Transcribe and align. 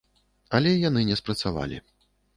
Але 0.59 0.71
яны 0.89 1.05
не 1.13 1.19
спрацавалі. 1.21 1.77